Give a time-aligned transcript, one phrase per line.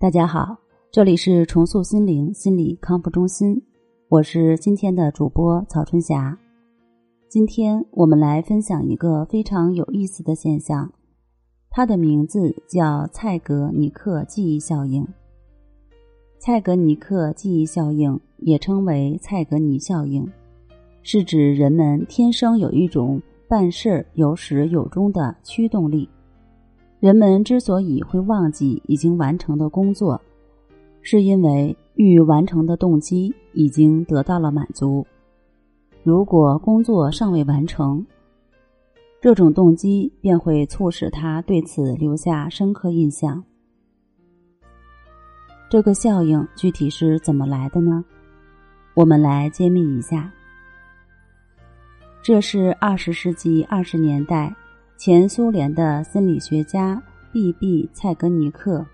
[0.00, 0.56] 大家好，
[0.90, 3.62] 这里是重塑心灵心理康复中心，
[4.08, 6.38] 我是今天的主播曹春霞。
[7.28, 10.90] 今天我们来分享一个非常有意思的现象，
[11.68, 15.06] 它的名字叫蔡格尼克记忆效应。
[16.38, 20.26] 蔡格尼克记忆效应也称为蔡格尼效应，
[21.02, 26.08] 是指人们天生有一种办事有始有终的驱动力。
[27.00, 30.20] 人们之所以会忘记已经完成的工作，
[31.00, 35.06] 是因为欲完成的动机已经得到了满足。
[36.02, 38.04] 如果工作尚未完成，
[39.18, 43.42] 这种动机便会促使他对此留下深刻印象。
[45.70, 48.04] 这个效应具体是怎么来的呢？
[48.92, 50.30] 我们来揭秘一下。
[52.22, 54.54] 这是二十世纪二十年代。
[55.00, 57.88] 前苏联的心理学家 B.B.
[57.90, 58.84] 蔡格尼克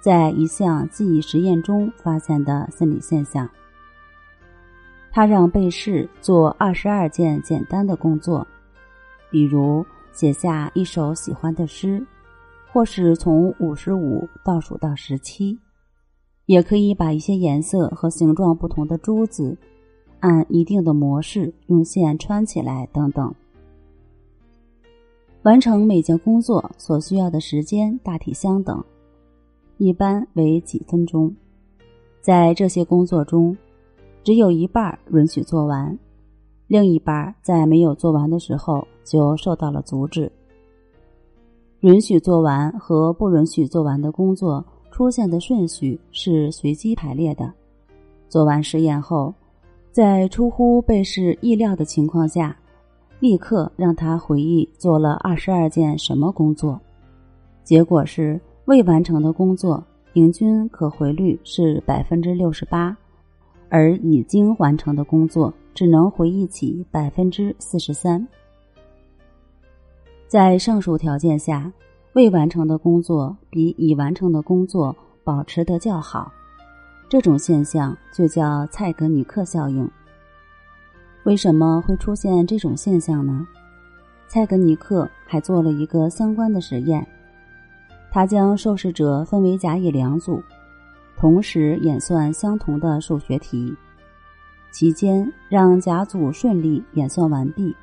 [0.00, 3.50] 在一项记忆实验中发现的心理现象。
[5.10, 8.46] 他让被试做二十二件简单的工作，
[9.28, 12.00] 比如写下一首喜欢的诗，
[12.72, 15.58] 或是从五十五倒数到十七，
[16.44, 19.58] 也可以把一些颜色和形状不同的珠子
[20.20, 23.34] 按一定的模式用线穿起来等等。
[25.46, 28.84] 完成每件工作所需要的时间大体相等，
[29.78, 31.32] 一般为几分钟。
[32.20, 33.56] 在这些工作中，
[34.24, 35.96] 只有一半允许做完，
[36.66, 40.28] 另一半在没有做完的时候就受到了阻止。
[41.82, 47.52] 允许做完和不允许做完的工作出现的顺序是随机排列的。
[48.28, 49.32] 做完实验后，
[49.92, 52.58] 在出乎被试意料的情况下。
[53.18, 56.80] 立刻让他回忆做了二十二件什么工作，
[57.64, 62.96] 结果是未完成的工作平均可回率是百分之六十八，
[63.68, 68.26] 而已经完成的工作只能回忆起百分之四十三。
[70.28, 71.72] 在上述条件下，
[72.12, 76.30] 未完成的工作比已完成的工作保持得较好，
[77.08, 79.88] 这种现象就叫蔡格尼克效应。
[81.26, 83.44] 为什么会出现这种现象呢？
[84.28, 87.04] 蔡格尼克还做了一个相关的实验，
[88.12, 90.40] 他将受试者分为甲乙两组，
[91.16, 93.76] 同时演算相同的数学题，
[94.70, 97.74] 期间让甲组顺利演算完毕，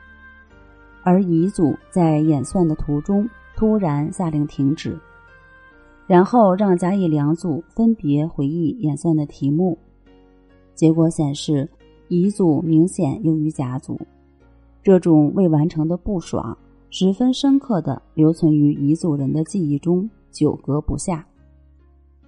[1.03, 4.97] 而乙组在演算的途中突然下令停止，
[6.07, 9.77] 然后让甲乙两组分别回忆演算的题目，
[10.75, 11.69] 结果显示。
[12.13, 13.99] 乙组明显优于甲组，
[14.83, 16.55] 这种未完成的不爽
[16.91, 21.25] 十分深刻的留存于乙组人的记忆中，久隔不下。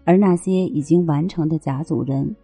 [0.04, 2.36] 而那些已经完成的甲组人，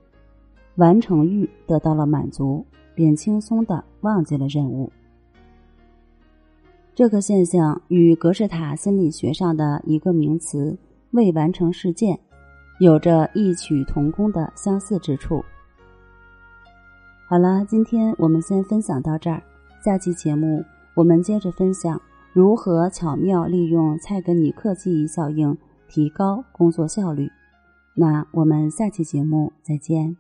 [0.76, 2.64] 完成欲得到了满足，
[2.94, 4.92] 便轻松的忘记了任务。
[6.94, 10.78] 这个现象与格式塔心理学上的一个名词
[11.10, 12.20] “未完成事件”
[12.80, 15.44] 有着异曲同工的相似之处。
[17.32, 19.42] 好了，今天我们先分享到这儿。
[19.82, 22.02] 下期节目我们接着分享
[22.34, 27.30] 如何巧妙利用蔡格尼克记忆效应提高工作效率。
[27.96, 30.18] 那我们下期节目再见。